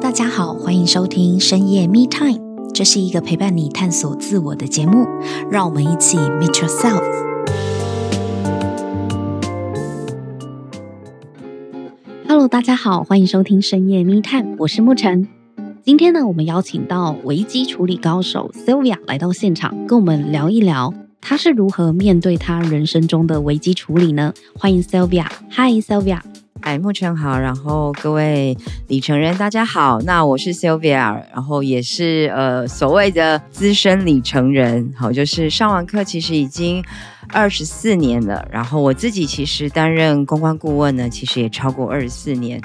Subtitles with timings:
[0.00, 2.40] 大家好，欢迎收听深夜 Me Time，
[2.72, 5.06] 这是一个陪伴你探索自我的节目，
[5.50, 7.02] 让我们一起 Meet Yourself。
[12.26, 15.28] Hello，大家好，欢迎收听深夜 Me Time，我是沐晨。
[15.84, 24.34] 今天呢，我们邀请到危机处理高手 Sylvia 来到现场，跟我们聊一聊，她是如何面对她人生中的危机处理呢？
[24.58, 26.20] 欢迎 Sylvia，Hi Sylvia。
[26.64, 28.56] 哎，沐晨好，然后各位
[28.88, 36.82] 里程人大家好，那我是 Sylvia，然后也是呃所谓的资深里程人，好，就是上完课其实已经
[37.28, 42.58] 二十四年了，然后我自己其实担任公关顾问呢，其实也超过二十四年，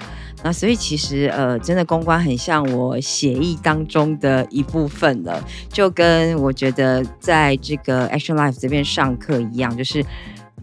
[0.44, 10.06] 那所以其实呃真的公关很像我血液当中的一部分了，就跟我觉得在这个 Action Life 这边上课一样，就是。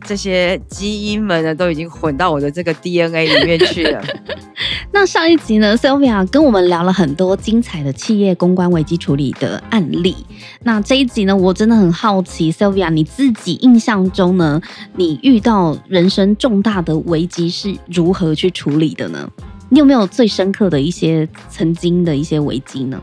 [0.05, 4.03] 这些基因们呢，都已经混到我的这个 DNA 里面去了。
[4.93, 10.17] 那上一集呢，Sylvia 跟我们聊了很多精彩的企业公关危机处理的案例。
[10.63, 14.61] 那这一集呢，我真的很好奇，Sylvia 你自己印象中呢，
[14.95, 19.29] 你遇到人生重大的危机是如何去处理的呢？
[19.69, 23.03] 你有没有最深刻的一些曾经的一些危机呢？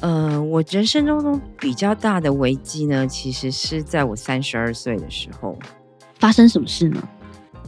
[0.00, 5.56] 呃，我人生中中比较大的危机呢，其实是在我三十二岁的时候。
[6.22, 7.02] 发生什么事呢？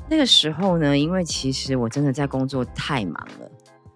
[0.08, 3.50] 那个时候呢，因为其实我真的在工作太忙了。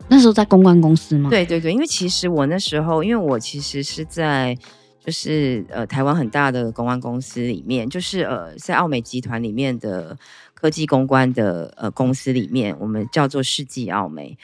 [0.09, 1.31] 那时候在公关公司吗？
[1.31, 4.59] 对对对，因为其实我那时候，因为我其实是在
[4.98, 10.19] 就是呃台湾很大的公关公司里面，就是呃在奥美集团里面的
[10.55, 14.37] 科技公关的呃公司里面，我们叫做世纪奥美。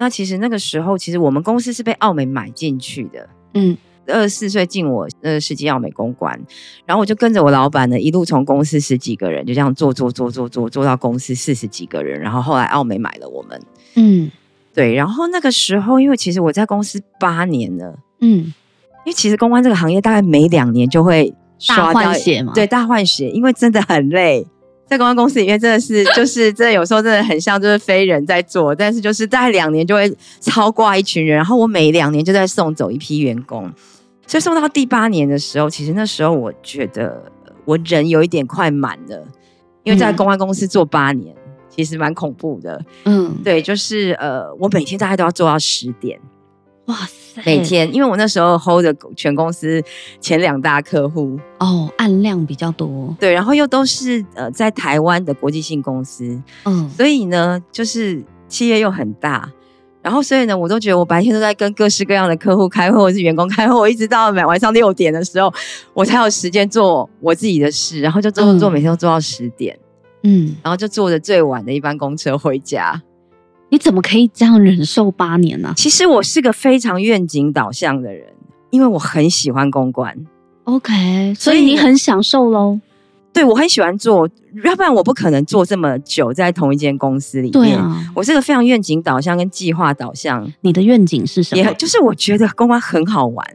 [0.00, 3.28] 那其实那个时候，其实我们公司是被奥美买进去的。
[3.54, 3.78] 嗯。
[4.12, 6.38] 二十四岁进我呃世纪奥美公关，
[6.84, 13.60] 然后我就跟着我老板呢，一路从公司十几个人就这样做做做做做做到公司四十几个人，然后后来奥美买了我们，
[13.94, 14.30] 嗯，
[14.74, 24.46] 对，然后那个时候因为其实我在公司八年了，嗯，因为其实公关这个行业大概每两年就会刷大换血嘛，对，大换血，因为真的很累，
[24.86, 33.72] 在公关公司里面真的是就是真的有时候真的很像就是非人在做，但是就是大概两年就会超挂一群人，然后我每两年就在送走一批员工。
[34.32, 37.30] 所以送到第八年的时候，其实那时候我觉得
[37.66, 39.28] 我人有一点快满了，
[39.82, 42.82] 因为在公关公司做八年，嗯、其实蛮恐怖的。
[43.04, 46.18] 嗯，对，就是呃，我每天大概都要做到十点。
[46.86, 47.42] 哇塞！
[47.44, 49.84] 每天，因为我那时候 hold 着全公司
[50.18, 53.14] 前两大客户哦，案量比较多。
[53.20, 59.52] 对，然后又都是呃在台湾的国际性公司，嗯，所以呢，就是企业又很大。
[60.02, 63.74] 然后，所以呢，我都觉得我白天都在跟各式各样的客户开会，或者是员工开会。
[63.74, 65.52] 我一直到每晚上六点的时候，
[65.94, 68.00] 我才有时间做我自己的事。
[68.00, 69.78] 然后就做做，每天都做到十点，
[70.24, 73.00] 嗯，然后就坐着最晚的一班公车回家。
[73.68, 75.72] 你怎么可以这样忍受八年呢？
[75.76, 78.26] 其实我是个非常愿景导向的人，
[78.70, 80.26] 因为我很喜欢公关。
[80.64, 82.80] OK，所以你很享受喽。
[83.32, 84.28] 对，我很喜欢做，
[84.62, 87.52] 要不然我不可能做这么久在同一间公司里面。
[87.52, 90.46] 对啊，我是个非常愿景导向跟计划导向。
[90.60, 91.62] 你的愿景是什么？
[91.62, 93.46] 也就是我觉得公关很好玩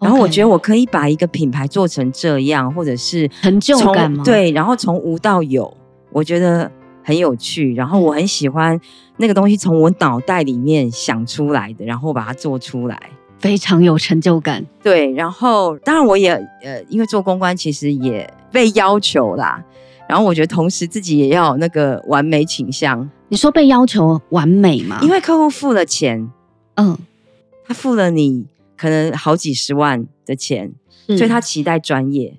[0.00, 4.24] 然后我觉得我可以把一个品牌做成这样，或者是成就感吗？
[4.24, 5.76] 对，然后从无到有，
[6.10, 6.70] 我觉得
[7.04, 7.72] 很有趣。
[7.74, 8.80] 然后我很喜欢
[9.16, 13.00] 那个东西从我脑袋里面想出来的，然后把它做出来，
[13.42, 14.64] 非常有成就感。
[14.82, 16.30] 对，然后当然我也
[16.62, 18.32] 呃，因为做公关其实也。
[18.52, 19.64] 被要求啦，
[20.06, 23.08] 然后我觉得同时自己也要有那个完美倾向。
[23.28, 24.98] 你说被要求完美吗？
[25.00, 26.30] 因为客户付了钱，
[26.74, 26.98] 嗯，
[27.66, 28.44] 他付了你
[28.76, 30.70] 可能好几十万的钱，
[31.06, 32.36] 所以他期待专业。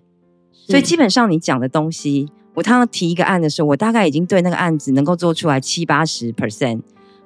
[0.67, 6.81] 所以基本上你讲的东西，我刚刚提一个案的时候，我大概已经对那个案子能够做出来七八十 percent，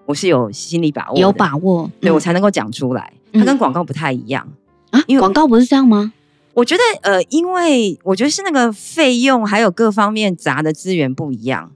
[0.05, 3.11] 我是有心理把握，有把握，对、嗯、我才能够讲出来。
[3.33, 4.47] 它跟广告不太一样、
[4.91, 6.13] 嗯、啊，因为广告不是这样吗？
[6.53, 11.71] 我觉得，呃，因为我觉得是那个费用还有各方面砸的资源不一样。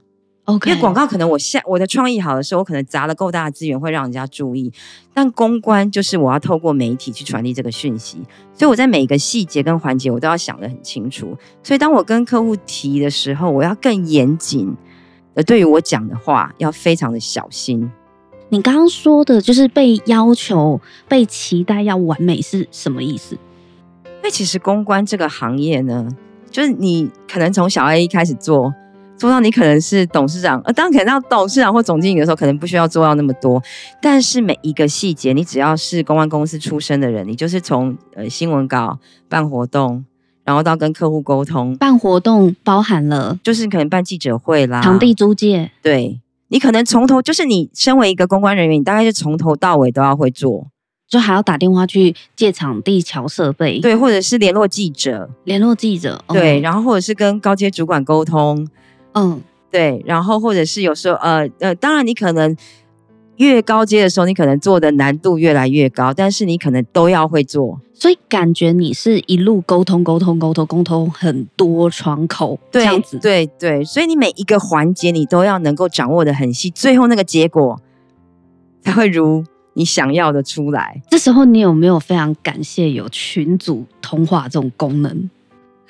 [0.46, 4.72] OK，因为广告可能我下我的创意好的时候，我可能砸了够大的资源会让人家注意，
[5.14, 8.18] 但公关就是我要透过媒体去传递这个讯息，
[8.52, 11.38] 所以我在每个细节跟环节我都要想得很清楚。
[11.62, 14.76] 所以当我跟客户提的时候，我要更严谨
[15.36, 17.88] 的对于我讲的话要非常的小心。
[18.52, 20.78] 你刚刚说的就是被要求、
[21.08, 23.34] 被期待要完美是什么意思？
[24.04, 26.06] 因为其实公关这个行业呢，
[26.50, 28.70] 就是你可能从小 A 开始做，
[29.16, 33.62] 做到你可能是董事长，呃，当然可能到董事长或总经理的时候，可能不需要做到那么多。
[34.02, 38.98] 但是每一个细节，你只要是公关公司出身的人，你就是从呃新闻稿、
[39.30, 40.04] 办活动，
[40.44, 41.74] 然后到跟客户沟通。
[41.78, 46.20] 办活动包含了，就是可能办记者会啦，场地租借，对。
[46.52, 50.66] 你可能从头就是你身为一个公关人员，你大概是从头到尾都要会做，
[51.08, 58.68] 就还要打电话去借场地、调设备，对，或者是联络记者，联络记者，对，然后或者是跟高阶主管沟通，
[59.14, 59.40] 嗯，
[59.70, 62.54] 对，然后或者是有时候呃呃，当然你可能。
[63.36, 77.80] 越高阶的时候，你可能做的难度越来越高，但是你可能都要会做，所以感觉你是一路沟通、沟通、沟通、沟通很多窗口，对这样子，对对，所以你每一个环节你都要能够掌握的很细，最后那个结果
[78.82, 79.44] 才会如
[79.74, 81.02] 你想要的出来。
[81.10, 85.30] 这时候你有没有非常感谢有群组通话这种功能？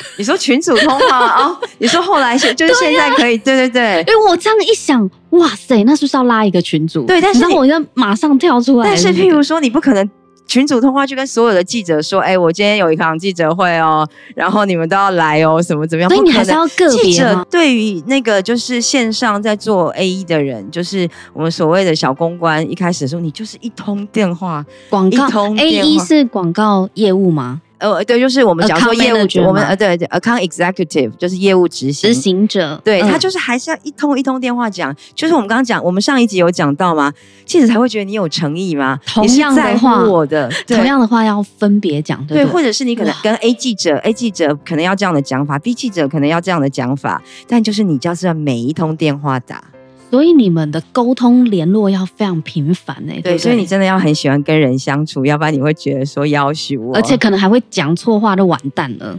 [0.18, 1.56] 你说群主通话 哦？
[1.78, 3.38] 你说后来是就是现在可以？
[3.38, 7.04] 对，啊、对对对，因为我这样一想，哇塞，那是不是要拉一个群主？
[7.04, 8.88] 对，但是我要马上跳出来。
[8.88, 10.08] 但是譬如说，你不可能
[10.46, 16.10] 群主通话去跟所有的记者说，哎、欸，我今天有一场记者会哦，然后你们都要来哦，什么怎么样？
[16.10, 17.02] 所以你还是要个别。
[17.04, 27.62] 记者对于那个就是线上在做 AE 的人，就是我们所谓的小公关，一开始的时候，你就是一通电话广告，通 AE 是广告业务吗？
[27.82, 37.12] 呃，对，就是我们讲说业务，我们呃，对对，account executive 就是业务执行执行者，对、嗯、他就是还是要一通一通电话讲，就是我们刚刚讲，我们上一集有讲到吗？
[37.44, 39.00] 记者才会觉得你有诚意吗？
[39.04, 49.71] 同样的话，我的 同样的话要分别讲，对，或者是你可能跟 A 记者，A 记者可能要这样的讲法，B 记者可能要这样的讲法，但就是你就是要每一通电话打。
[50.12, 59.18] 所以你们的沟通联络要非常频繁哎，对，对，所以你真的要很喜欢跟人相处，要不然你会觉得说要挟我，而且可能还会讲错话，就完蛋了。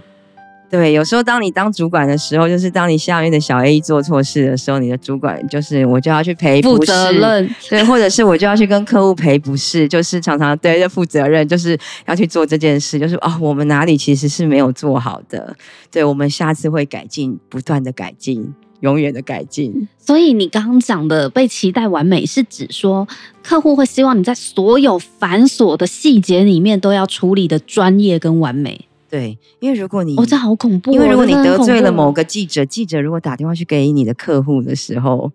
[0.69, 11.75] 对，有时候当你当主管的时候，就是当你下面的小 A 做错事的时候，你的主管就是我就要去赔不是，负责任，对，或者是我就要去跟客户赔不是，就是常常对着负责任，就是
[12.06, 15.56] 要去做这件事，就是哦，我们哪里其实是没有做好的，
[15.92, 18.54] 对，我们下次会改进，不断的改进。
[18.83, 23.07] 永远的改进，所以你刚刚讲的被期待完美，是指说
[23.41, 28.85] 客户会希望你在所有繁琐的细节里面都要处理的专业跟完美。
[29.09, 35.31] 对，因为如果你哦，这好恐怖哦，因为如果你得罪了某个记者，记者如果打电话去给你的客户的时候，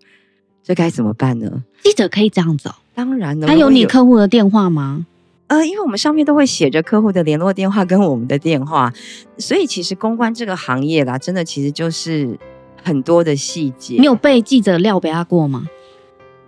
[0.63, 1.63] 这该怎么办呢？
[1.83, 5.07] 记者可以这样子哦，当然了，他有你客户的电话吗？
[5.47, 8.93] 呃，因为我们上面都会写着客户的联络电话跟我们的电话，
[9.39, 12.37] 所以其实公关这个行业啦，真的其实就是。
[12.83, 15.65] 很多的细节，你有被记者撂北亚过吗？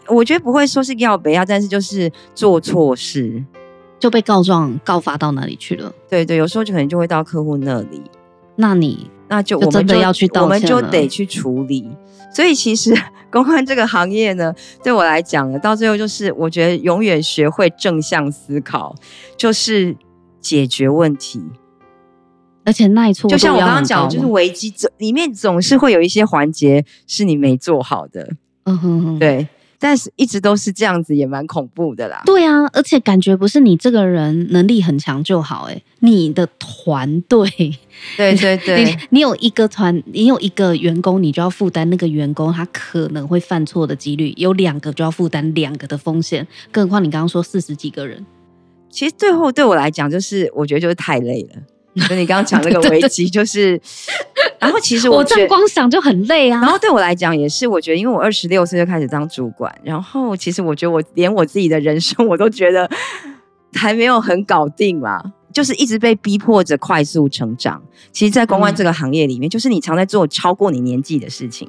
[0.08, 3.44] 我觉得不会说是撂北亚，但是就是做错事
[4.00, 5.94] 就被告状告发到哪里去了？
[6.10, 8.02] 对对，有时候就可能就会到客户那里，
[8.56, 11.88] 那你那就我们就，真的要去道歉，我们就得去处理。
[12.34, 12.94] 所以其实
[13.30, 18.96] 公关这个行业呢，对我来讲呢，到最后就是我觉得永远学会正向思考，
[19.38, 19.96] 就是
[20.40, 21.42] 解决问题。
[22.64, 28.30] 而且耐挫，就像我刚刚讲，就是危机总里面总是会有一些环节是你没做好的，
[28.66, 29.48] 嗯哼哼，对，
[29.80, 32.22] 但是一直都是这样子，也蛮恐怖的啦。
[32.26, 37.50] 对啊，而且感觉不是你这个人能力很强就好，欸，哎，你的团队，
[38.16, 48.24] 对对对， 你，你有一个团，你有一个员工，你就要负担那个员工他可能会犯错的几率，有两个就要负担两个的风险，更何况你刚刚说四十几个人，
[48.92, 51.62] 其实最后对我来讲，就是我觉得就是太累了。
[51.96, 53.80] 就你刚刚讲那个危机，就是，
[54.60, 56.62] 然后其实我，光想就很累啊。
[56.62, 62.90] 然后对我来讲也是，我觉得因为我二十六岁就开始当主管，然后其实我觉得我连我自己的人生我都觉得
[63.74, 65.22] 还没有很搞定嘛，
[65.52, 67.82] 就是一直被逼迫着快速成长。
[68.14, 71.68] 其实，在公关这个行业里面，嗯、就是你常在做超过你年纪的事情。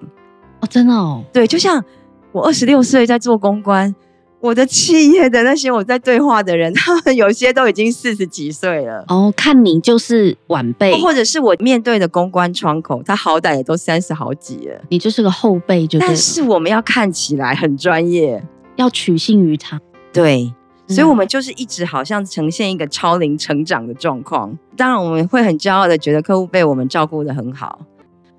[0.61, 1.85] 哦，真的哦，对，就像
[2.31, 3.93] 我二十六岁在做公关。
[4.43, 9.05] 我的企业的那些我在对话的人， 他们有些都已经四十几岁了。
[9.07, 14.81] 哦，看你就是晚辈，或者是我面对的公关窗口，他好歹也都三十好几了。
[14.89, 18.45] 你就是个后辈，就但是我们要看起来很专业，
[18.75, 19.81] 要取信于他。
[20.13, 20.53] 对，
[20.89, 24.59] 所以我们就是一直好像呈现一个超龄成长的状况。
[24.77, 27.79] 当然，我们会很骄傲的觉得客户被我们照顾的很好。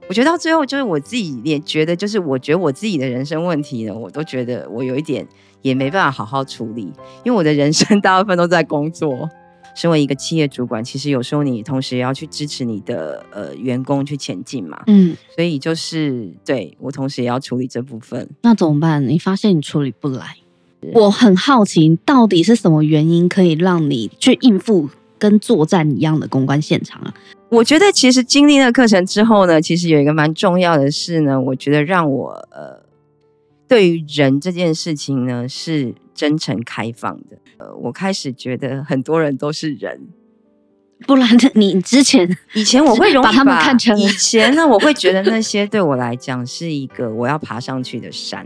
[0.08, 5.28] 我觉得到最后，就是我自己也觉得，就是我觉得我自己的人生问题呢，我都觉得我有一点。
[5.64, 6.82] 也没办法好好处理，
[7.24, 9.30] 因为我的人生 大部分都在工作。
[9.74, 14.84] 身为一个企业主管，其实有时候你同时也要去支持你的呃员工去前进嘛。
[14.88, 18.30] 嗯，所以就是对我同时也要处理这部分。
[18.42, 19.08] 那怎么办？
[19.08, 20.36] 你发现你处理不来，
[20.96, 24.90] 我很好奇，到底是什么原因可以让你去应付
[25.24, 27.14] 跟作战一样的公关现场啊？
[27.48, 32.84] 我觉得其实经历那个课程之后呢，其实有一个蛮重要的事呢，我觉得让我呃。
[33.66, 37.38] 对于人这件事情呢，是真诚开放的。
[37.58, 40.00] 呃，我开始觉得很多人都是人，
[41.08, 48.46] 不然你之前以前我会容易把，把他们看成以前呢，我会觉得那些对我来讲是一个我要爬上去的山。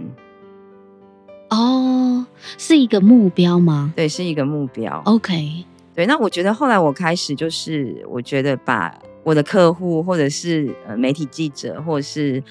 [1.50, 2.26] 哦，
[2.58, 3.92] 是一个目标吗？
[3.98, 5.02] 对，是一个目标。
[5.04, 5.66] OK，
[5.98, 6.06] 对。
[6.06, 12.44] 那我觉得后来我开始就是，我觉得把我的客户或者是呃媒体记者，或者是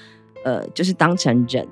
[0.43, 1.65] 呃就是当成人，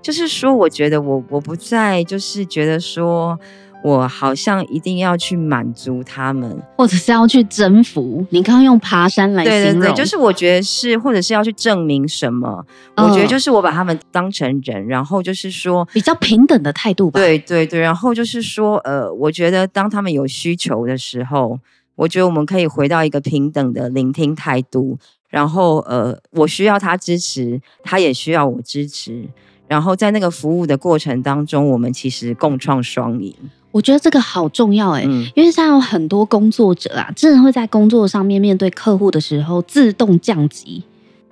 [0.00, 3.36] 就是说，我觉得我我不再就是觉得说。
[3.82, 8.26] 我好像一定要去满足他们，或者是要去征服。
[8.30, 12.64] 你刚刚用爬山来形容，对对对，就是我觉得是，或者是要去证明什么？
[12.96, 17.20] 呃、我觉得就是我把他们当成人，然后就是说比较平等的态度吧。
[17.20, 21.58] 对对对，然后就是说，呃，我觉得当他们有需求的时候，
[21.94, 24.98] 我觉得我们可以回到一个平等的聆听态度。
[25.28, 29.28] 然后，呃，我需要他支持，他也需要我支持。
[29.66, 33.34] 然后在那个服务的过程当中，我们其实共创双赢。
[33.70, 40.82] 我觉得这个好重要哎、欸，嗯、因为现在有很多工作者啊，真的会在工作上面面对客户的时候自动降级、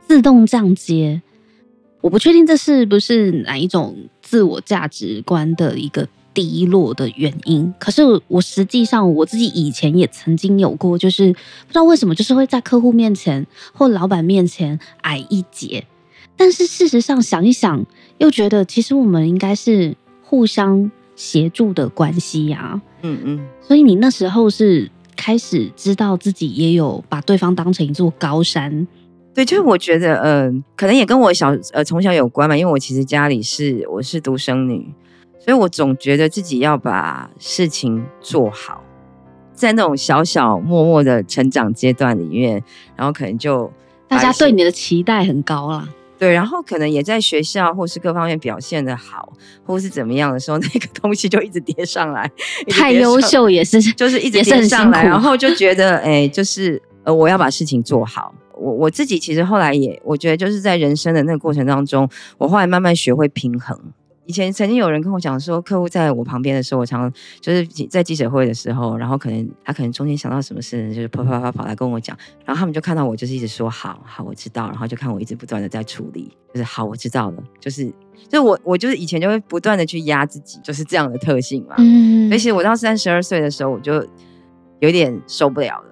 [0.07, 1.23] 自动降阶。
[2.03, 7.73] 我不确定这是不是哪一种自我价值观的一个低落的原因。
[7.79, 15.85] 可是我实际上我自己以前也曾经有过，就是不知道为什么，就是会在客户面前或老板面前矮一截。
[16.37, 17.85] 但是事实上想一想，
[18.19, 20.93] 又觉得其实我们应该是互相。
[21.17, 28.87] 协助的关系呀、啊，嗯嗯，所以你那时候是开始知道自己也有把对方当成一座高山，
[29.35, 34.87] 对，就是我觉得，呃，可能也跟我小呃从小有关嘛，因为我其实家里是我是独生女，
[35.41, 38.83] 所以我总觉得自己要把事情做好，
[39.53, 42.63] 在那种小小默默的成长阶段里面，
[42.95, 43.73] 然后可能就
[44.07, 45.89] 大家对你的期待很高啦。
[46.19, 49.33] 对，然后可能也在学校或是各方面表现的好，
[49.65, 52.31] 或是怎么样的时候， 那个东西就一直叠上来。
[52.69, 58.35] 太优秀也是，就是一直叠上来，然后就觉得，哎，就是呃，我要把事情做好。
[58.59, 62.09] 我我自己其实后来也，我觉得就是在人生的那个过程当中，
[62.39, 63.79] 我后来慢慢学会平衡。
[64.27, 77.93] 以前曾经有人跟我讲说，客户在我旁边的时候，我常常就是在记者会的时候，然后可能他可能中间想到什么事，就是啪啪啪跑来跟我讲，然后他们就看到我就是一直说好好我知道，然后就看我一直不断的在处理，就是好我知道了，就是
[78.29, 81.77] 就我我就是以前就会不断的去压自己，就是这样的特性嘛。
[81.79, 84.05] 嗯，而且我到三十二岁的时候，我就
[84.81, 85.85] 有点受不了了。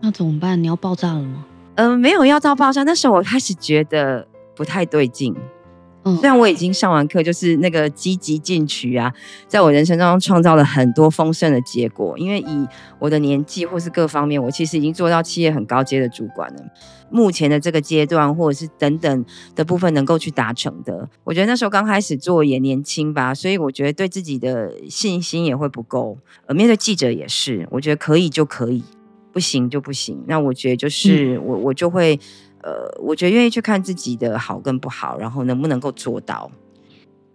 [0.00, 0.62] 那怎么办？
[0.62, 1.46] 你要爆炸了吗？
[1.76, 5.34] 嗯、呃，没有要到爆炸，那时候我开始觉得不太对劲。
[6.02, 9.12] 虽然我已经上完课，就是那个积极进取啊，
[9.46, 12.16] 在我人生当中创造了很多丰盛的结果。
[12.18, 12.66] 因为以
[12.98, 16.62] 我的年纪或是各方面，我其实已经做到企业很高阶的主管了。
[17.10, 26.16] 目前的这个阶段，或者是等等的部分能够去达成的，我觉得那时候刚开始做也年轻吧，所以我觉得对自己的信心也会不够。
[26.46, 28.82] 呃，面对记者也是，我觉得可以就可以，
[29.32, 30.22] 不行就不行。
[30.26, 32.18] 那我觉得就是我我就会。
[32.62, 36.50] 呃，我觉得愿意去看自己的好跟不好，然后能不能够做到。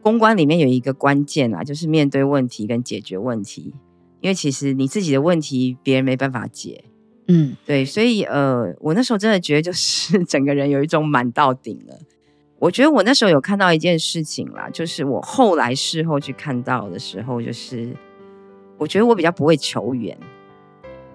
[0.01, 3.73] 公关里面有一个关键啊，就是面对问题跟解决问题。
[4.21, 6.83] 因为其实你自己的问题，别人没办法解。
[7.27, 11.95] 嗯，对，所以呃，我那时候真的觉得，就是 整个人有一种满到顶了。
[12.59, 17.95] 我觉得我那时候有看到一件事情啦，就是我后来事后去看到的时候，就是
[18.77, 20.17] 我觉得我比较不会求援，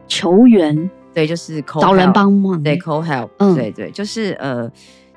[0.07, 0.90] 求援。
[1.12, 2.62] 对，就是 call 找人帮忙。
[2.62, 3.29] 对，call help。
[3.38, 4.71] 嗯，对对，就是呃，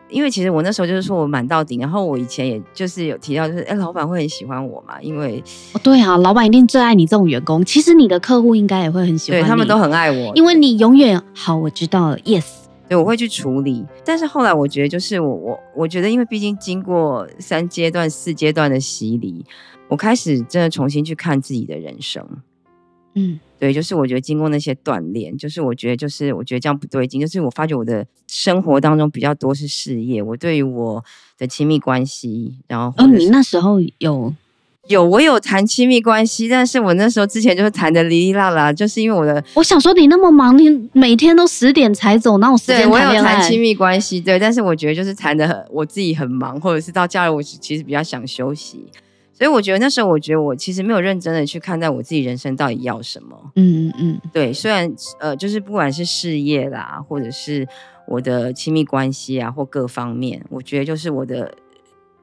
[0.10, 7.64] 因为其实我那时候就是说我满到顶，然后我以前也就是有提到，就是哎，老板会很喜欢我嘛，因为哦，对啊，老板一定最爱你这种员工。
[7.64, 12.46] 其实你的客户应该也会很喜欢你，对，他们都很爱我，因为你永远好，我知道了，yes。
[12.90, 13.86] 对，我会去处理。
[14.04, 19.46] 但是后来我觉得，就是我我我觉得，因为毕竟经过三阶段、四阶段的洗礼，
[19.88, 22.28] 我开始真的重新去看自己的人生。
[23.13, 23.39] 嗯。
[23.60, 27.22] 对，就是我觉得经过那些锻炼，就是我觉得，就是我觉得这样不对劲。
[27.22, 31.01] 就是我发觉我的生活当中比较多是事业，我对于我
[31.38, 34.34] 的亲密关系，然后哦，你那时候有
[34.89, 42.79] 有我有谈亲密关系，但是我那时候之前就是谈的哩哩啦啦，就是因为我的，我想说你那么忙，你每天都十点才走，那我时间？
[42.79, 48.84] 对，我有谈亲密关系，对，但是我觉得就是谈的我自己很忙，或者是到假日我其实比较想休息。
[49.34, 53.52] 所以我觉得那时候，我觉得我其实没有认真的去看待我自己人生到底要什么。
[53.56, 54.54] 嗯嗯嗯，对。
[54.54, 57.68] 虽然呃，就是不管是事业啦，或者是
[58.08, 61.54] 我的亲密关系啊，或各方面，我觉得就是我的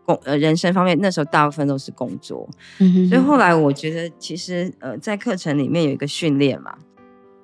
[0.07, 2.49] 工呃人生方面，那时候大部分都是工作。
[2.79, 3.09] 嗯哼。
[3.09, 6.73] 所以后来我觉得，其实呃，在课程里面有一个训练嘛，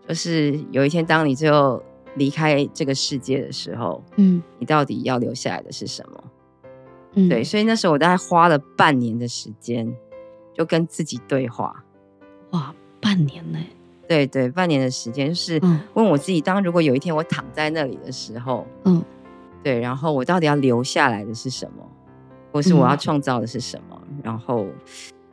[0.08, 1.82] 就是有一天当你最后
[2.14, 6.24] 离开这个世界的时候，嗯，你到底要留下来的是什么？
[7.16, 9.92] 嗯、对，所以那时候我大概花了半年的时间，
[10.54, 11.84] 就跟自己对话。
[12.50, 13.58] 哇，半年呢？
[14.06, 15.60] 对对，半年的时间，就是
[15.94, 19.02] 问我自己：当如果有一天我躺在那里的时候，嗯，
[19.64, 21.84] 对，然后我到底要留下来的是什么，
[22.52, 24.00] 或是我要创造的是什么？
[24.10, 24.66] 嗯、然后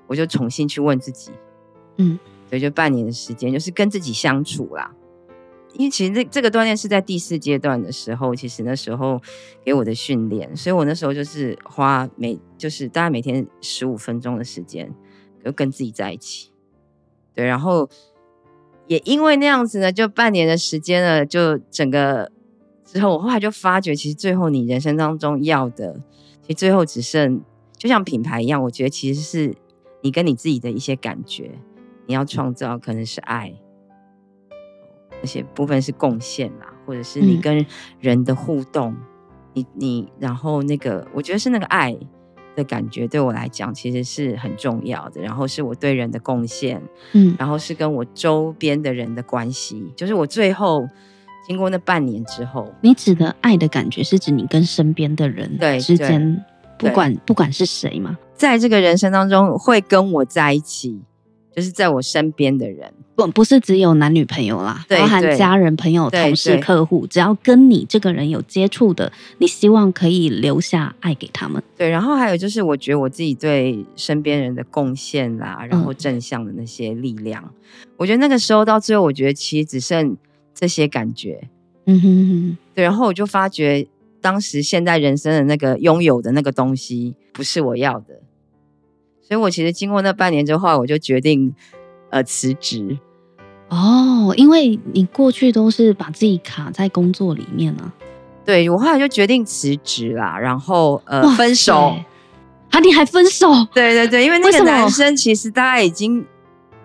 [0.07, 1.31] 我就重新去问自己，
[1.97, 2.17] 嗯，
[2.49, 4.91] 所以就半年的时间，就是跟自己相处啦。
[5.73, 9.19] 因为其实这这个锻炼是在第四阶段的时候，其实那时候
[9.65, 14.93] 给我的训练，所以我那时候就是花每就是大概每天十五分钟的时间，
[15.43, 16.51] 就跟自己在一起。
[17.33, 17.89] 对，然后
[18.85, 22.31] 也因为那样子呢，就半年的时间呢，就整个
[22.85, 25.99] 之后，我后来就发觉，其实最后你人生当中要的，
[26.43, 27.41] 其实最后只剩
[27.75, 29.55] 就像品牌一样，我觉得其实是
[30.01, 31.49] 你跟你自己的一些感觉，
[32.05, 33.55] 你要创造可能是爱。
[35.23, 37.65] 那些部分是贡献啦，或者是你跟
[38.01, 38.97] 人的互动，嗯、
[39.53, 41.97] 你你然后那个，我觉得是那个爱
[42.57, 45.21] 的感觉，对我来讲其实是很重要的。
[45.21, 46.81] 然后是我对人的贡献，
[47.13, 50.85] 嗯，然后是跟我周边的人的关系，就是我最后
[51.47, 56.43] 经过那半年之后，你指的爱的感觉是指你跟身边的人对之间，
[56.77, 61.01] 不管不管是谁嘛，在这个人生当中会跟我在一起。
[61.55, 71.61] 就是在我身边的人，不不是只有男女朋友啦，包含家人、朋友、同事、客户，只要跟你这个人有接触的，你希望可以留下爱给他们。
[71.77, 80.17] 对，然后还有就是，我觉得我自己对身边人的贡献啦，然后正向的那些力量，嗯、我觉得那个时候到最后，我觉得其实只剩
[80.53, 81.49] 这些感觉。
[81.85, 83.85] 嗯哼哼，对，然后我就发觉，
[84.21, 88.21] 当时现在人生的那个拥有的那个东西，不是我要的。
[89.23, 91.55] 所以我其实经过那半年之后，我就决定
[92.09, 92.97] 呃辞职。
[93.69, 97.91] 哦，因为你过去都是把自己卡在工作里面了。
[98.45, 101.95] 对，我后来就决定辞职啦，然后呃分手。
[102.69, 103.47] 啊，你还分手？
[103.73, 106.25] 对对对，因为那个男生其实大家已经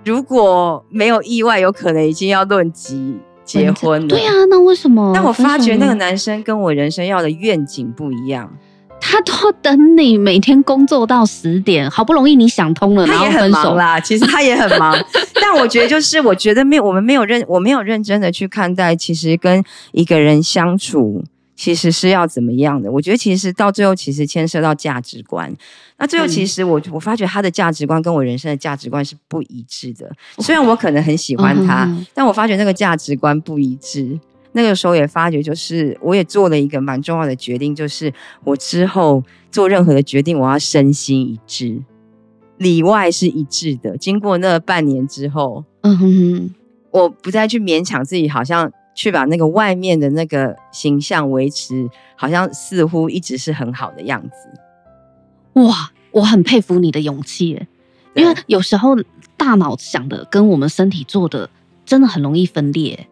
[0.04, 4.09] 如果没有意外，有可能已经要论及结婚了。
[4.09, 5.11] 对啊，那为什么？
[5.14, 8.50] 但我发觉那个男生跟我人生要的愿景不一样。
[9.11, 13.38] 他都等你每天工作到十点，好不容易你想通了，然后分手。
[13.41, 14.95] 他也很忙啦，其实他也很忙，
[15.41, 21.25] 但我觉得就是，我觉得没有，我们没有认，我没有认真的去看待，其实跟一个人相处，
[21.57, 22.92] 其实是要怎么样的？
[22.92, 25.51] 我觉得其实到最后，其实牵涉到价值观。
[25.97, 30.07] 那最后，其实我我发觉他的价值观跟我人生的价值观是不一致的。
[30.40, 34.21] 虽然我可能很喜欢他，嗯、但我发觉那个价值观不一致。
[34.52, 38.12] 那个时候也发觉，就是我也做了一个蛮重要的决定，就是
[38.44, 41.82] 我之后做任何的决定，我要身心一致，
[42.56, 43.96] 里外是一致的。
[43.96, 46.54] 经过那半年之后，嗯哼哼，
[46.90, 55.61] 我不再去勉强自己，好像去把那个外面的那个形象维持，好像似乎一直是很好的样子。
[55.61, 57.61] 哇，我很佩服你的勇气，
[58.14, 58.96] 因为有时候
[59.37, 61.48] 大脑想的跟我们身体做的
[61.84, 63.06] 真的很容易分裂。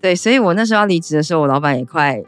[0.00, 2.22] 对，所以我那时候要离职的时候，我老板也快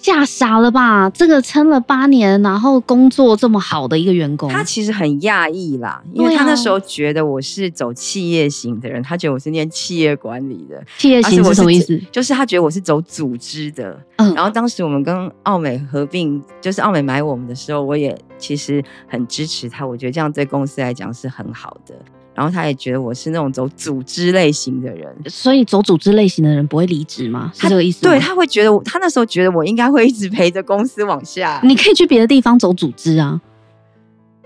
[0.00, 1.10] 吓傻了吧？
[1.10, 10.82] 这个撑了八年，然后工作这么好的一个员工，他其实很讶异啦，因为他那时候觉得我是走企业型的人，他觉得我是念企业管理的。
[10.96, 12.00] 企业型是什么意思？
[12.10, 14.00] 就是他觉得我是走组织的。
[14.16, 21.94] 嗯，然后当时我们跟奥美合并，就是奥美买我们的时候，我也其实很支持他，我觉得这样对公司来讲是很好的。
[22.40, 27.52] 然后他也觉得我是那种走组织类型的人，所以走组织类型的人不会离职吗？
[27.54, 28.10] 是这个意思吗？
[28.10, 31.60] 对，他会觉得我，他那时候觉得我应该会一直陪着公司往下。
[31.62, 33.38] 你可以去别的地方走组织啊。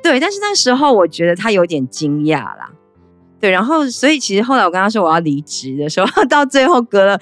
[0.02, 2.68] 对，但是那时候我觉得他有点惊讶啦。
[3.38, 7.16] 对，然后所以其实后来我跟他说我要离职的时候， 到最后隔了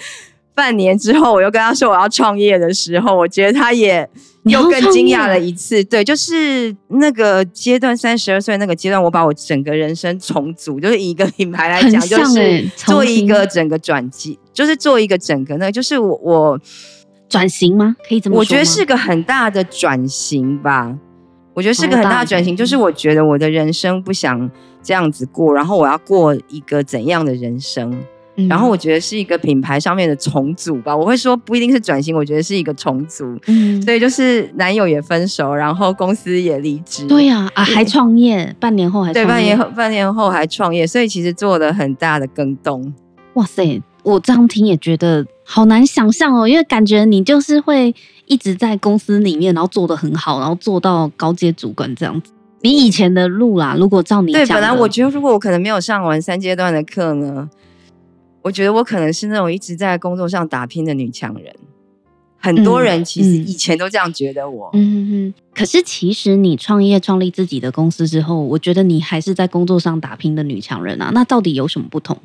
[0.55, 4.09] 半年之后，我又跟他说我要创业的时候，我觉得他也。
[4.45, 16.61] 又更惊讶了一次，对，就是那个阶段，三十二岁那个阶段，我把我整个人生重组，就是以一个品牌来讲，就是做一个整个转机，就是做一个整个那个，就是我我
[17.29, 17.95] 转型吗？
[18.09, 18.41] 可以这么说？
[18.41, 20.99] 我觉得是个很大的转型吧。
[21.55, 24.51] 我觉得是个很大的转型，就是我觉得我的人生不想
[24.83, 28.03] 这样子过，然后我要过一个怎样的人生？
[28.49, 33.25] 然后我觉得是一个品牌上面的重组吧，我会说不一定是转型，我觉得是一个重组。
[33.47, 37.07] 嗯，所以就是男友也分手，然后公司也离职。
[37.07, 39.13] 对呀，啊，还创业，半年后还。
[39.13, 42.95] 对，半年后半年后还创业，所以其实做了很大的更动。
[43.35, 52.33] 哇塞，我这样听也觉得好难想象哦，因为感觉你就是会一直在公司里面，然后做的很好，然后做到高阶主管这样子。
[52.63, 57.47] 你以前的路啦，如果照你讲，对，本来我觉得如果我可能没有上完三阶段的课呢。
[58.43, 61.55] 我觉得我可能是那种一直在工作上打拼的女强人，
[62.39, 64.69] 很多人其实以前都这样觉得我。
[64.73, 65.35] 嗯嗯嗯。
[65.55, 71.11] 可是其实你创业创立自己的公司之后，我觉得你还是在工作上打拼的女强人啊。
[71.15, 72.19] 那到底有什么不同？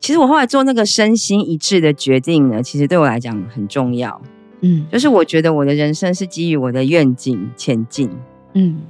[0.00, 4.20] 其实我后来做那个身心一致的决定呢，其实对我来讲很重要。
[4.60, 8.08] 嗯，就是我觉得我的人生是基于我的愿景前进。
[8.54, 8.80] 嗯。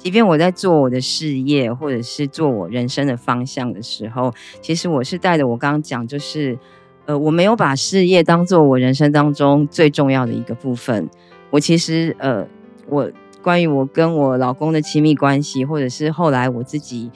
[0.00, 4.32] 即便我在做我的事业，或者是做我人生的方向的时候，
[4.62, 6.58] 其实我是带着我刚刚讲，就是
[7.04, 11.06] 呃，我没有把事业当做我人生当中最重要的一个部分。
[11.50, 12.46] 我其实呃，
[12.88, 13.10] 我
[13.42, 17.10] 关于我跟我老公的亲密关系，或者是后来我自己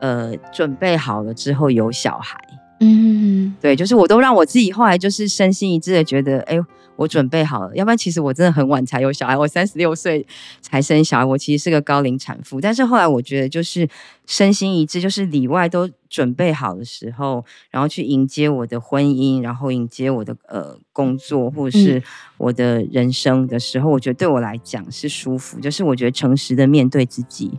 [0.00, 2.38] 呃准备好了之后有小孩，
[2.80, 6.58] 嗯，对，就是我都让我自己后来就是身心一致的觉得，哎。
[6.96, 10.24] 我准备好了，要不然其实我真的很晚才有小孩，我三十六岁
[10.60, 12.60] 才生小孩，我其实是个高龄产妇。
[12.60, 13.88] 但是后来我觉得，就是
[14.26, 22.00] 身心一致，就是里外都准备好的时候，然后去迎接我的婚姻，然后迎接我的呃工作或者是
[22.38, 27.50] 我的人生的时候，嗯、我觉得对我来讲是舒服，就是我觉得诚实的面对自己，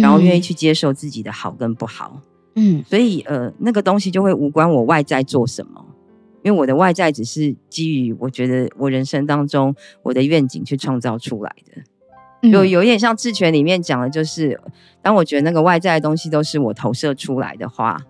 [0.00, 2.22] 然后愿意去接受自己的好跟不好，
[2.58, 5.84] 嗯，所以呃那个东西就会无关我外在做什么。
[6.42, 14.58] 因为我的外在只是基于我觉得我人生当中我的愿景去创造出来的，就有一点像《智权》里面讲的，就是
[15.02, 18.00] 当我觉得那个外在的东西都是我投射出来的话，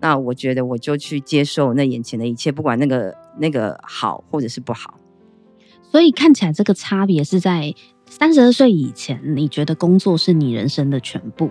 [0.00, 4.94] 那我觉得我就去接受那眼前的一切，不管那个那个好或者是不好。
[5.90, 7.72] 所以看起来这个差别是在
[8.10, 11.48] 三十二岁以前，你觉得工作是你人生的全部，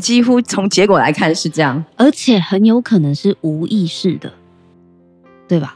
[0.00, 4.32] 几乎从结果来看是这样，而且很有可能是无意识的。
[5.48, 5.74] 对吧？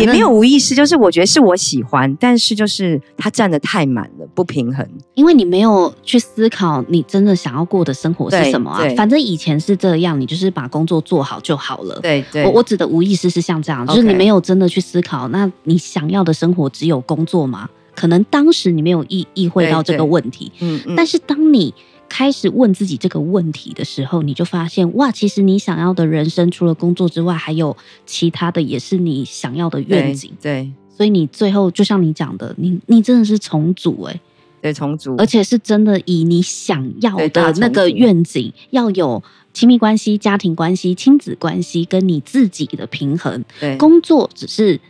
[0.00, 4.86] 也没有无意识，就是我觉得是我喜欢，但是就是它占的太满了，不平衡。
[5.14, 8.82] 因为你没有去思考你真的想要过的生活是什么啊？
[8.96, 11.98] 反正以前是这样，你就是把工作做好就好了。
[12.00, 17.68] 对对，我我指的无意识是像这样，就是你没有真的去思考，那你想要的生活只有工作吗？
[17.94, 21.72] 可能当时你没有意意会到这个问题，嗯嗯，但是当你。
[22.08, 30.30] 开始问自己这个问题的时候，你就发现哇，其实你想要的人生除了工作之外，还有其他的，也是你想要的愿景。
[30.40, 34.20] 对，对，所以你最后就像你讲的，你你真的是重组哎，
[34.60, 43.44] 对，重组，而且是真的以你想要的那个愿景，要有亲密关系、家庭关系、亲子关系跟你自己的平衡。
[43.60, 44.80] 对，工作只是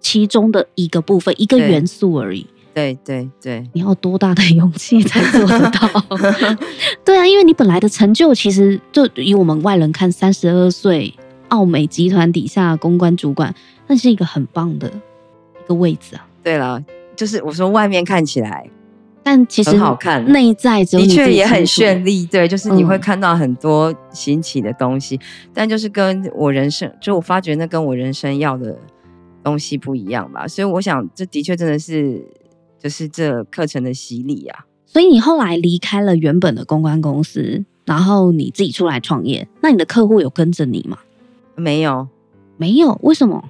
[0.00, 2.46] 其中的一个部分，一个元素而已。
[2.74, 5.88] 对对对，你要多大的勇气才做得到？
[7.04, 11.12] 对啊，因为你本来的成就其实就以我们外人看，三十二岁
[11.48, 13.54] 奥美集团底下公关主管，
[13.86, 16.26] 那是一个很棒的一个位置啊。
[16.42, 16.82] 对了，
[17.14, 18.66] 就是我说外面看起来，
[19.22, 22.24] 但其实很好看，内在的确也很绚丽。
[22.24, 28.78] 对，就是你会看到很多新奇的东西，嗯、但就是跟我人生，就我发觉那跟我人生要的
[29.44, 30.48] 东西不一样吧。
[30.48, 32.26] 所以我想，这的确真的是。
[32.82, 34.64] 就是这课程的洗礼啊！
[34.86, 39.46] 所以你后来离开了原本的公关公司，然后你自己出来创业。
[39.60, 40.98] 那你的客户有跟着你吗？
[41.54, 42.08] 没有，
[42.56, 42.98] 没有。
[43.02, 43.48] 为什么？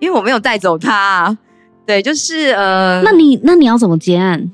[0.00, 1.38] 因为我没有带走他啊。
[1.86, 4.50] 对，就是呃，那你那你要怎么接案？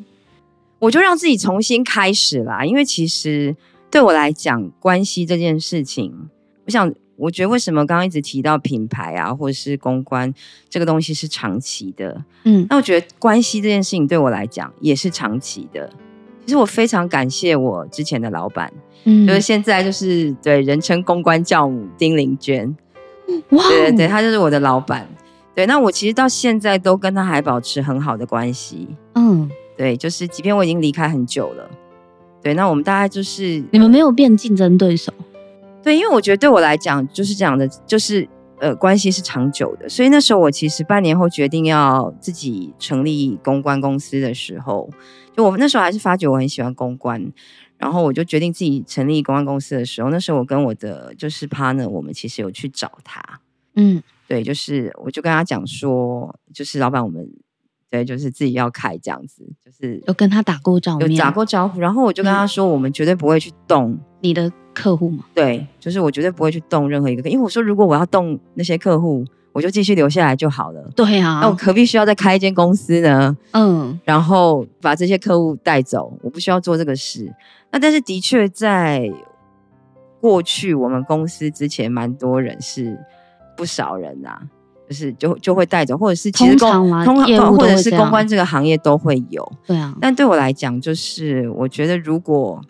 [0.79, 2.65] 我就让自己重新开始啦。
[2.65, 3.57] 因为其实
[3.91, 6.29] 对我来讲，关系这件事情，
[6.67, 6.95] 我想。
[7.17, 10.33] 我觉得为什么刚刚一直提到品牌啊，或者是公关
[10.69, 15.89] 这个东西是长期的，嗯，那我觉得关系这件事情对我来讲也是长期的。
[16.45, 18.71] 其实我非常感谢我之前的老板，
[19.05, 22.77] 嗯，就是现在就是对人称公关教母丁玲娟，
[23.51, 25.09] 哇，对对对，他就是我的老板。
[25.55, 31.71] 对，那我其实到现在都跟他还保持很好的关系，嗯，对，就是即便我已经离开很久了，
[32.43, 35.13] 对，那我们大概就是你们没有变竞争对手。
[35.85, 38.27] 对，因为我觉得对我来讲就是这样的，就是
[38.59, 39.87] 呃，关系是长久的。
[39.89, 44.89] 所以那时候我其实半年后决定要自己成立公关公司的时候，
[45.37, 47.23] 就我那时候还是发觉我很喜欢公关，
[47.77, 53.23] 然后我就决定自己成立公关公司的时候，那时候我跟我的就是 partner，我们其实有去找他，
[53.75, 57.29] 嗯，对，就是我就跟他讲说，就是老板，我们
[57.91, 64.51] 对，就是自己要开这样子，就是有跟他打过招呼，有打过招呼，然后我就跟他说，嗯、我们绝对不会去动你的。
[64.75, 70.91] 客户嘛，对，就是我绝对不会去动任何一个，因为我说如果我要动那些客户，我就继续留下来就好了。
[70.97, 73.35] 对啊，那我何必需要再开一间公司呢？
[73.53, 77.33] 嗯，然后把这些客户带走，我不需要做这个事。
[77.71, 79.11] 那但是的确在
[80.21, 82.99] 过去我们公司之前蛮多人是
[83.57, 84.43] 不少人啊，
[84.89, 86.69] 就是就就会带走，或者是其实公
[87.05, 89.51] 通常或者是公关这个行业都会有。
[89.67, 92.61] 对啊，但对我来讲，就是我觉得如果。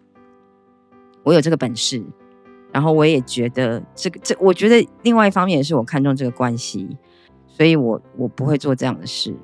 [1.24, 2.00] 我有这个本事，
[2.70, 6.86] 然后我也觉得这个这，我觉得另外一方面也是我看重这个关系，
[7.48, 9.34] 所以我我不会做这样的事。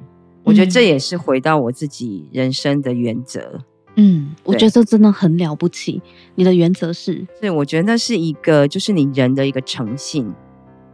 [0.44, 3.60] 我觉得这也是回到我自己人生的原则。
[3.96, 6.00] 嗯，我觉得这真的很了不起。
[6.34, 7.26] 你的原则是？
[7.40, 10.32] 对，我觉得那是一个，就是你人的一个诚信。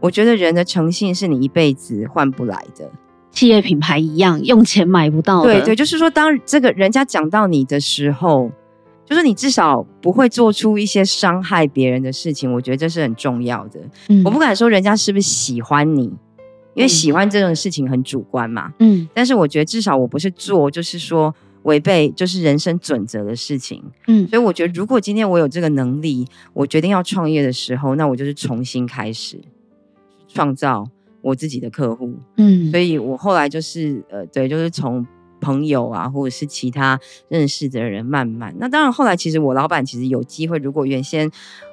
[0.00, 2.90] 我觉得人的诚信是你一辈子换不来的。
[3.30, 5.52] 企业品牌一样，用钱买不到的。
[5.52, 8.50] 对对，就是说，当这个人家讲到你的时候。
[9.08, 12.52] 就是你至少不会做出一些伤害别人的事情。
[12.52, 13.80] 我觉得这是很重要的。
[14.08, 16.04] 嗯，我不敢说人家是不是喜欢你，
[16.74, 18.74] 因为喜欢这种事情很主观嘛。
[18.80, 23.82] 嗯，但是我觉得至少我不是做，就是说违背就是人生准则的事情。
[24.08, 29.40] 嗯，所以我觉得如果今天我有这个能力，我决定要创业的时候，那我就是重新开始
[30.26, 30.84] 创造
[31.22, 32.14] 我自己的客户。
[32.38, 35.06] 嗯，所以我后来就是呃，对，就是从。
[35.40, 38.54] 朋友啊，或者是其他认识的人，慢慢。
[38.58, 41.30] 那当然，后来其实我老板其实有机会，如果原先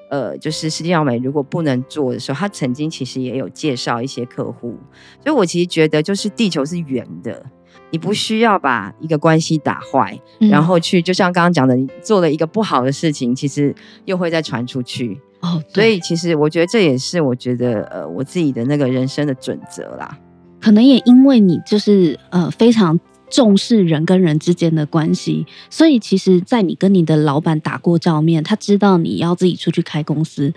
[0.09, 4.77] 呃，就是世纪奥美如果不能做的时候，他曾经其实也有介绍一些客户。
[5.23, 7.43] 所以我其实觉得，就是地球是圆的，
[7.89, 13.73] 你不需要把一个关系打坏，嗯、然后去就像刚刚讲的，你做了一个不好的事情，其实
[14.05, 15.19] 又会再传出去。
[15.39, 20.15] 哦，所以其实我觉得这也是我觉得呃，我自己的那个人生的准则啦。
[20.61, 22.99] 可能也因为你就是呃非常。
[23.33, 30.53] 重视人跟人之间的关系，所以其实，在你跟你的老板打过照面，他知道你要自己出去开公司，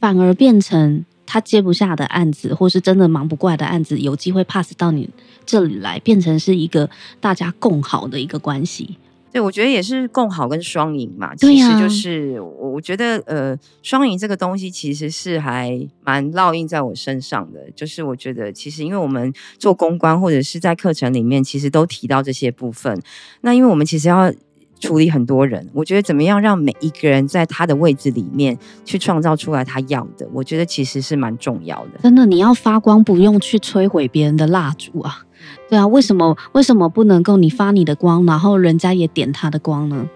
[0.00, 5.08] 反而变成他接不下的案子，或是真的忙不过来的案子，有机会 pass 到你
[5.44, 8.98] 这里来，变成是一个大家共好的一个关系。
[9.36, 11.34] 对，我觉得也是共好跟双赢嘛。
[11.36, 17.60] 其实就是我，我觉得呃，双赢这个东西其实是还蛮烙印在我身上的。
[17.74, 22.98] 就是我觉得，其实因为我们做公关或者是在课程里面，其实都提到这些部分。
[23.42, 24.32] 那因为我们其实要
[24.78, 32.00] 处理很多人，我觉得怎么样让每一个人在他的位置里面去创造出来他要的，我觉得其实是蛮重要的。
[32.02, 35.24] 真的，你要发光，不用去摧毁别人的蜡烛啊。
[35.68, 40.08] 对啊，为什么为什么不能够你发你的光，然后人家也点他的光呢？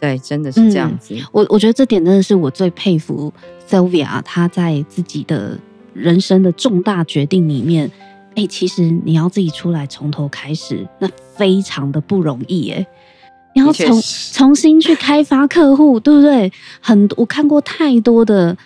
[0.00, 1.14] 对，真的是这样子。
[1.14, 3.32] 嗯、我我觉得这点真的是我最佩服
[3.68, 5.58] Sylvia，她在自己的
[5.92, 7.90] 人生的重大决定里面，
[8.34, 12.86] 哎，其实你要自己出来从头开始，那非常的不容易哎。
[13.60, 16.52] 你要重重新去开发客户，对不对？
[16.80, 18.56] 很我看过太多的。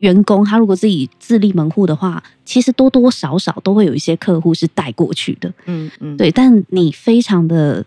[0.00, 6.30] 员工他如果自己自立门户的话，其实多多少少都会有一些客户是带过去的，嗯嗯，对。
[6.30, 7.82] 但你非常的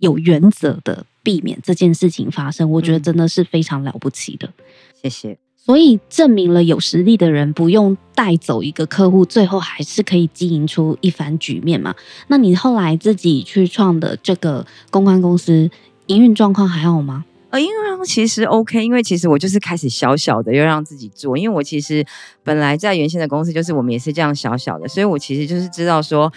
[0.00, 4.52] 有原则的避免这件事情发生，我觉得真的是非常了不起的。
[5.00, 5.38] 谢谢。
[5.56, 11.94] 所以证明了有实力的人不用带走一个客户，最后还是可以经营出一番局面嘛。
[12.26, 15.70] 那你后来自己去创的这个公关公司，
[16.06, 17.24] 营运状况还好吗？
[17.50, 22.04] 呃，营运其实 OK，因为其实我就是开始小小的，又让自己做，因为我其实
[22.42, 26.32] 本来在原先的公司，就是我们也是这样小小的，所以我其实就是知道说。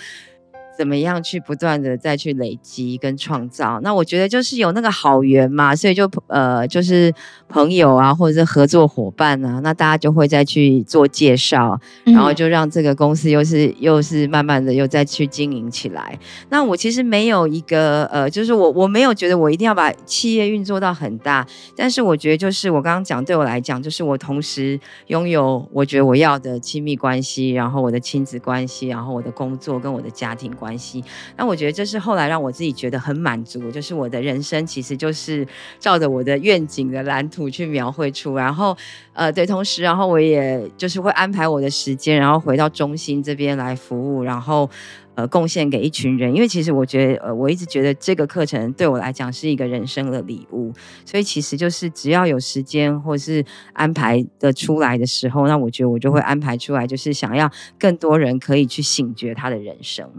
[0.77, 3.79] 怎么样去不断的再去累积跟创造？
[3.81, 7.13] 那我觉得就是有那个好缘嘛，所以就呃就是
[7.47, 16.19] 朋友啊，或者是合作伙伴啊，那大家就会再去做介绍，然后就让这个公司又是又是慢慢的又再去经营起来。
[16.49, 30.64] 那我其实没有一个呃，就是我我没有觉得我一定要把企业运作到很大，但是我觉得就是我刚刚讲，对我来讲，就是我同时拥有我觉得我要的亲密关系，然后我的亲子关系，然后我的工作跟我的家庭关系。
[30.65, 31.04] 关系，
[31.38, 35.47] 那我觉得这是后来让我自己觉得很满足，就是我的人生其实就是
[35.78, 38.75] 照着我的愿景的蓝图去描绘出，然后
[39.13, 44.67] 呃对，同时然后我也就是会安排我的时间，然后回到中心这边来服务，然后
[45.13, 50.73] 呃贡献给一群人，因为其实我觉得呃我一直觉得这个课程对我来讲是一个人生的礼物，
[51.06, 60.10] 所以其实就是只要有时间或是安排的出来的时候，那我觉得我就会安排出来，就是想要更多人可以去醒觉他的人生。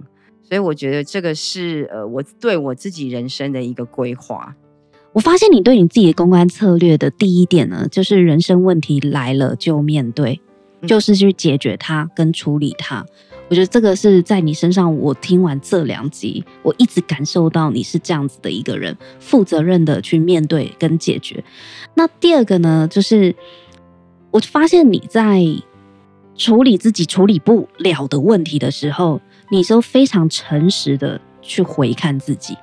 [0.49, 4.55] 所以我觉得这个是呃，我对我自己人生的一个规划。
[5.13, 10.41] 我发现你对你自己的公关策略的第一点呢，就是人生问题来了就面对，
[10.87, 13.05] 就是去解决它跟处理它。
[13.49, 21.43] 我觉得这个是在你身上，我听完这两集，我一直感受到你是这样子的一个人，负责任的去面对跟解决。
[21.95, 23.35] 那第二个呢，就是
[24.31, 25.43] 我发现你在
[26.37, 29.21] 处理自己处理不了的问题的时候。
[29.49, 32.57] 你都非常诚实的去回看自己，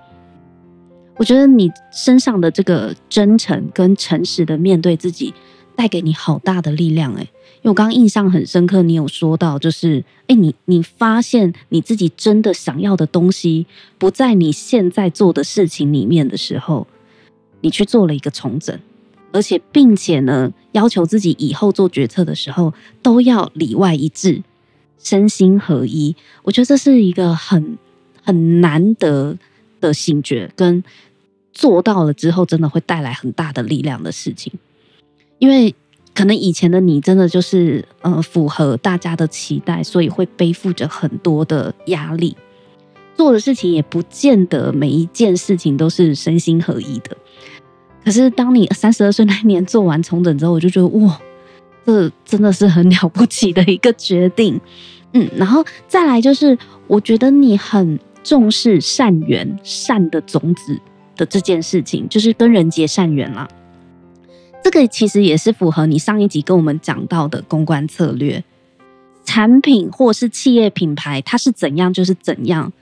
[1.17, 5.33] 我觉得你身上的这个真诚跟诚实的面对自己，
[5.75, 13.65] 带给你好大的力量诶，因为我刚刚印象很深刻，你有说到就是，诶，你你发现你自己真的想要的东西
[13.97, 16.85] 不在你现在做的事情里面的时候，
[17.61, 18.77] 你去做了一个重整，
[19.31, 24.43] 而且并且呢，要求自己以后做决策的时候都要里外一致。
[24.99, 27.77] 身心合一，我觉得这是一个很
[28.21, 29.37] 很难得
[29.81, 30.83] 的醒觉，跟
[31.51, 34.51] 做到了之后，真的会带来很大的力量的事情。
[35.39, 35.75] 因为
[36.15, 42.35] 可能以前的你，真的就是呃符合大家的期待，所以会背负着很多的压力，
[43.17, 47.17] 做的事情也不见得每一件事情都是身心合一的。
[48.05, 51.19] 可是当你三十二岁那年做完重整之后，我就觉得哇，
[51.85, 54.59] 这真的是很了不起的一个决定。
[55.13, 60.79] 嗯，然后再来就是，我觉得你很重视善缘、善的种子
[61.15, 63.47] 的这件事情，就是跟人结善缘啦。
[64.63, 68.43] 这个其实也是符合你上一集跟我们讲到的公关策略。
[69.25, 72.73] 产品或是企业品牌，它是怎样就是怎样。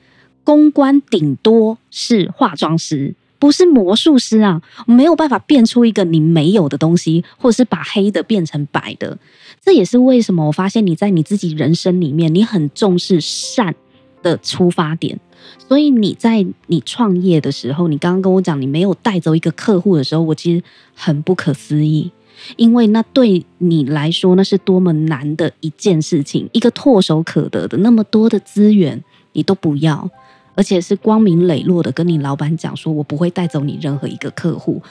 [0.44, 4.62] 公关顶多是化妆师，不是魔术师啊！
[4.86, 9.18] 没有办法变出一个你没有的东西，或者是把黑的变成白的。
[9.60, 13.74] 这也是为什么我发现你在你自己人生里面，你很重视善
[14.22, 15.20] 的出发点。
[15.68, 22.12] 所以你在你创业的时候，你刚刚跟我讲你没有带走一个客户的时候，我其实很不可思议。
[22.58, 30.10] 因为那对你来说，那是多么难的一件事情，一个唾手可得的那么多的资源，你都不要，
[30.56, 34.82] 而且是光明磊落的跟你老板讲说，我不会带走你任何一个客户，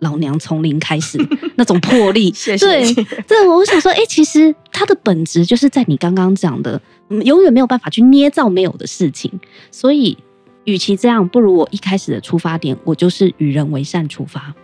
[0.00, 1.18] 老娘从零开始，
[1.56, 2.94] 那种魄力， 谢谢对，
[3.28, 6.80] 对，我想说，哎，其实它的本质就是在你刚刚讲的，
[7.24, 9.30] 永远没有办法去捏造没有的事情，
[9.70, 10.16] 所以，
[10.64, 14.54] 与其这样，不如我一开始的出发点，我就是与人为善出发。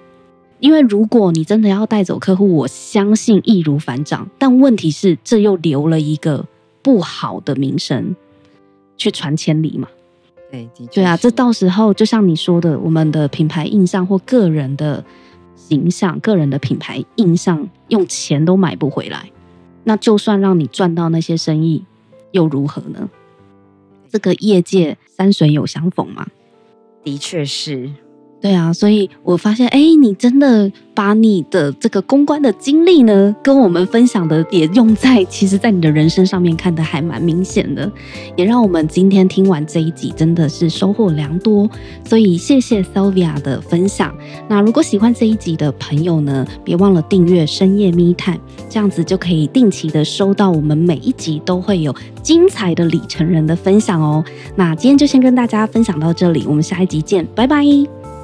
[0.58, 4.28] 因为如果你真的要带走客户，我相信易如反掌。
[4.38, 6.46] 但问题是，这又留了一个
[6.82, 8.14] 不好的名声，
[8.98, 9.88] 去传千里嘛？
[10.50, 15.04] 对，对啊，这到时候就像你说的，我们的品牌印象或个人的
[15.54, 19.30] 形象、个人的品牌印象，用钱都买不回来。
[19.84, 21.84] 那就算让你赚到那些生意，
[22.32, 23.08] 又如何呢？
[24.10, 26.26] 这个业界山水有相逢嘛？
[27.04, 27.90] 的确是。
[28.40, 37.92] 对啊，所以我发现，哎，你真的把你的这个公关的经历呢，跟我们分享的也用在，其实，在你的人生上面看得还蛮明显的，
[38.36, 41.68] 也让我们今天听完这一集真的是收获良多。
[42.02, 44.14] 所以谢谢 Sylvia 的分享。
[44.48, 54.24] 那如果喜欢这一集的朋友呢，别忘了订阅深夜密探，这样子就可以定期的收到我们每一集都会有精彩的里程人的分享哦。
[54.56, 57.66] 那今天就先跟大家分享到这里，我们下一集见，拜拜。